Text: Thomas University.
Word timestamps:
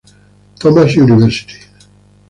Thomas 0.59 0.95
University. 0.95 1.59